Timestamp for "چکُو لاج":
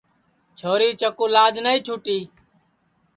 0.99-1.55